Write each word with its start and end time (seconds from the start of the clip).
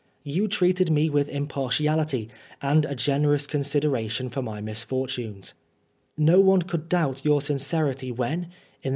You 0.23 0.47
treated 0.47 0.89
me 0.89 1.11
with 1.11 1.29
impartiality, 1.29 2.27
and 2.59 2.85
a 2.85 2.95
generous 2.95 3.45
consideration 3.45 4.29
for 4.31 4.41
my 4.41 4.59
misfortunea 4.59 5.53
No 6.17 6.39
one 6.39 6.63
could 6.63 6.89
doubt 6.89 7.23
your 7.23 7.39
sincerity 7.39 8.11
when, 8.11 8.45
in 8.81 8.89
the 8.89 8.89